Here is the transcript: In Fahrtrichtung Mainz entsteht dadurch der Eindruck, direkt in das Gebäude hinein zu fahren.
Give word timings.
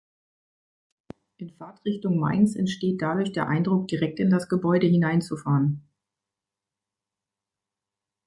In 1.37 1.51
Fahrtrichtung 1.51 2.17
Mainz 2.17 2.55
entsteht 2.55 3.03
dadurch 3.03 3.33
der 3.33 3.47
Eindruck, 3.47 3.87
direkt 3.87 4.19
in 4.19 4.31
das 4.31 4.49
Gebäude 4.49 4.87
hinein 4.87 5.21
zu 5.21 5.37
fahren. 5.37 5.87